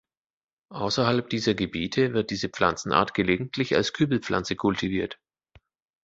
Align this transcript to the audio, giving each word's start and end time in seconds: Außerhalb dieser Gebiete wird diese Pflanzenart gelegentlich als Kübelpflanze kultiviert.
Außerhalb 0.71 1.29
dieser 1.29 1.53
Gebiete 1.53 2.13
wird 2.15 2.31
diese 2.31 2.49
Pflanzenart 2.49 3.13
gelegentlich 3.13 3.75
als 3.75 3.93
Kübelpflanze 3.93 4.55
kultiviert. 4.55 5.19